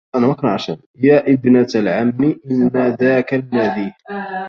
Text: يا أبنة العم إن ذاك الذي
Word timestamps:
يا 1.03 1.33
أبنة 1.33 1.67
العم 1.75 2.35
إن 2.51 2.67
ذاك 2.99 3.33
الذي 3.33 3.93